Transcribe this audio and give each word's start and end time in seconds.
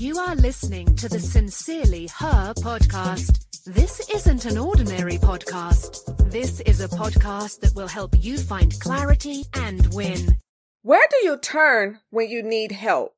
You 0.00 0.18
are 0.18 0.34
listening 0.34 0.96
to 0.96 1.10
the 1.10 1.20
Sincerely 1.20 2.06
Her 2.06 2.54
podcast. 2.54 3.64
This 3.64 4.08
isn't 4.08 4.46
an 4.46 4.56
ordinary 4.56 5.18
podcast. 5.18 6.30
This 6.30 6.60
is 6.60 6.80
a 6.80 6.88
podcast 6.88 7.60
that 7.60 7.74
will 7.74 7.86
help 7.86 8.14
you 8.18 8.38
find 8.38 8.80
clarity 8.80 9.44
and 9.52 9.92
win. 9.92 10.38
Where 10.80 11.06
do 11.10 11.26
you 11.28 11.36
turn 11.36 12.00
when 12.08 12.30
you 12.30 12.42
need 12.42 12.72
help? 12.72 13.12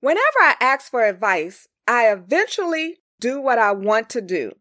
Whenever 0.00 0.40
I 0.42 0.56
ask 0.60 0.90
for 0.90 1.02
advice, 1.02 1.66
I 1.88 2.12
eventually 2.12 2.98
do 3.18 3.40
what 3.40 3.58
I 3.58 3.72
want 3.72 4.10
to 4.10 4.20
do. 4.20 4.52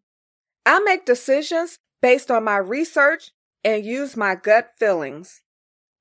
I 0.66 0.80
make 0.80 1.04
decisions 1.04 1.80
based 2.02 2.32
on 2.32 2.46
my 2.46 2.60
research 2.60 3.32
and 3.66 3.84
use 3.84 4.16
my 4.16 4.36
gut 4.36 4.70
feelings. 4.80 5.42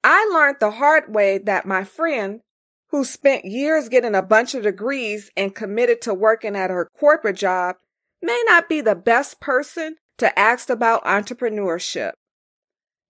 I 0.05 0.31
learned 0.33 0.59
the 0.61 0.71
hard 0.71 1.13
way 1.13 1.39
that 1.39 1.67
my 1.67 1.83
friend, 1.83 2.41
who 2.91 3.05
spent 3.05 3.45
years 3.45 3.89
getting 3.89 4.15
a 4.15 4.23
bunch 4.23 4.55
of 4.55 4.63
degrees 4.63 5.31
and 5.37 5.55
committed 5.55 6.01
to 6.03 6.15
working 6.15 6.57
at 6.57 6.71
her 6.71 6.89
corporate 6.99 7.37
job, 7.37 7.77
may 8.23 8.43
not 8.47 8.69
be 8.69 8.81
the 8.81 8.95
best 8.95 9.41
person 9.41 9.97
to 10.19 10.39
ask 10.39 10.71
about 10.71 11.05
entrepreneurship. 11.05 12.13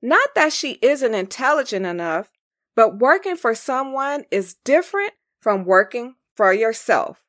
Not 0.03 0.35
that 0.35 0.53
she 0.53 0.79
isn't 0.83 1.15
intelligent 1.15 1.87
enough, 1.87 2.31
but 2.77 2.99
working 2.99 3.37
for 3.37 3.55
someone 3.55 4.25
is 4.31 4.57
different 4.65 5.13
from 5.41 5.65
working 5.65 6.15
for 6.37 6.53
yourself, 6.53 7.25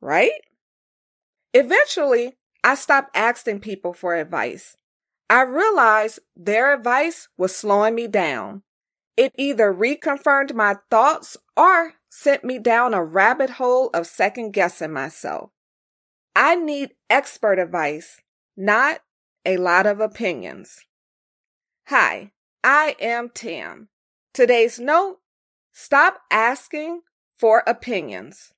right? 0.00 0.32
Eventually, 1.54 2.36
I 2.62 2.76
stopped 2.76 3.16
asking 3.16 3.60
people 3.60 3.92
for 3.92 4.14
advice. 4.14 4.76
I 5.28 5.42
realized 5.42 6.20
their 6.36 6.74
advice 6.74 7.28
was 7.36 7.56
slowing 7.56 7.94
me 7.94 8.06
down. 8.06 8.62
It 9.16 9.32
either 9.36 9.72
reconfirmed 9.72 10.54
my 10.54 10.76
thoughts 10.90 11.36
or 11.56 11.94
sent 12.08 12.44
me 12.44 12.58
down 12.58 12.94
a 12.94 13.04
rabbit 13.04 13.50
hole 13.50 13.90
of 13.92 14.06
second 14.06 14.52
guessing 14.52 14.92
myself. 14.92 15.50
I 16.34 16.54
need 16.54 16.94
expert 17.10 17.58
advice, 17.58 18.22
not 18.56 19.00
a 19.44 19.58
lot 19.58 19.86
of 19.86 20.00
opinions. 20.00 20.80
Hi, 21.88 22.32
I 22.64 22.96
am 23.00 23.28
Tam. 23.28 23.88
Today's 24.32 24.80
note 24.80 25.18
stop 25.72 26.20
asking 26.30 27.02
for 27.38 27.62
opinions. 27.66 28.52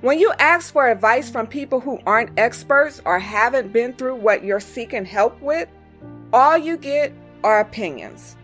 When 0.00 0.18
you 0.18 0.32
ask 0.38 0.72
for 0.72 0.88
advice 0.88 1.30
from 1.30 1.46
people 1.46 1.80
who 1.80 2.00
aren't 2.06 2.38
experts 2.38 3.00
or 3.04 3.18
haven't 3.18 3.72
been 3.72 3.94
through 3.94 4.16
what 4.16 4.44
you're 4.44 4.60
seeking 4.60 5.06
help 5.06 5.40
with, 5.40 5.68
all 6.32 6.58
you 6.58 6.76
get 6.76 7.12
are 7.42 7.60
opinions. 7.60 8.36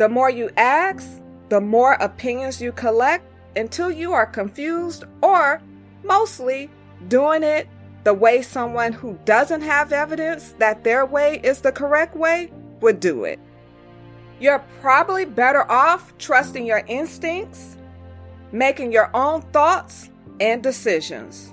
The 0.00 0.08
more 0.08 0.30
you 0.30 0.48
ask, 0.56 1.20
the 1.50 1.60
more 1.60 1.92
opinions 2.00 2.58
you 2.58 2.72
collect 2.72 3.22
until 3.54 3.90
you 3.90 4.14
are 4.14 4.24
confused 4.24 5.04
or 5.22 5.60
mostly 6.02 6.70
doing 7.08 7.42
it 7.42 7.68
the 8.04 8.14
way 8.14 8.40
someone 8.40 8.94
who 8.94 9.18
doesn't 9.26 9.60
have 9.60 9.92
evidence 9.92 10.54
that 10.56 10.84
their 10.84 11.04
way 11.04 11.38
is 11.44 11.60
the 11.60 11.70
correct 11.70 12.16
way 12.16 12.50
would 12.80 12.98
do 12.98 13.24
it. 13.24 13.38
You're 14.38 14.64
probably 14.80 15.26
better 15.26 15.70
off 15.70 16.16
trusting 16.16 16.64
your 16.64 16.82
instincts, 16.86 17.76
making 18.52 18.92
your 18.92 19.10
own 19.12 19.42
thoughts 19.52 20.08
and 20.40 20.62
decisions. 20.62 21.52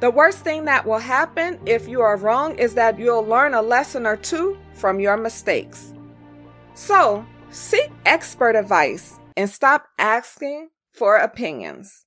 The 0.00 0.10
worst 0.10 0.40
thing 0.40 0.66
that 0.66 0.86
will 0.86 0.98
happen 0.98 1.58
if 1.64 1.88
you 1.88 2.02
are 2.02 2.18
wrong 2.18 2.58
is 2.58 2.74
that 2.74 2.98
you'll 2.98 3.24
learn 3.24 3.54
a 3.54 3.62
lesson 3.62 4.04
or 4.04 4.18
two 4.18 4.58
from 4.74 5.00
your 5.00 5.16
mistakes. 5.16 5.94
So, 6.74 7.24
seek 7.50 7.90
expert 8.04 8.56
advice 8.56 9.18
and 9.36 9.48
stop 9.48 9.86
asking 9.98 10.68
for 10.92 11.16
opinions. 11.16 12.04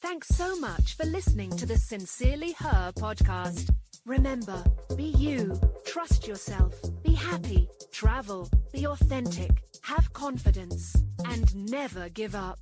Thanks 0.00 0.28
so 0.28 0.56
much 0.60 0.96
for 0.96 1.04
listening 1.04 1.50
to 1.56 1.66
the 1.66 1.76
Sincerely 1.76 2.52
Her 2.52 2.92
podcast. 2.96 3.70
Remember, 4.04 4.62
be 4.96 5.04
you, 5.18 5.60
trust 5.84 6.28
yourself, 6.28 6.74
be 7.02 7.12
happy, 7.12 7.68
travel, 7.90 8.48
be 8.72 8.86
authentic, 8.86 9.50
have 9.82 10.12
confidence, 10.12 10.96
and 11.24 11.52
never 11.70 12.08
give 12.08 12.36
up. 12.36 12.58